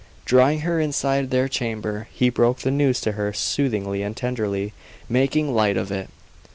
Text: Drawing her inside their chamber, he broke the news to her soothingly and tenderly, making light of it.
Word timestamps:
Drawing 0.25 0.61
her 0.61 0.79
inside 0.79 1.29
their 1.29 1.47
chamber, 1.47 2.07
he 2.11 2.31
broke 2.31 2.61
the 2.61 2.71
news 2.71 2.99
to 3.01 3.11
her 3.11 3.33
soothingly 3.33 4.01
and 4.01 4.17
tenderly, 4.17 4.73
making 5.07 5.53
light 5.53 5.77
of 5.77 5.91
it. 5.91 6.09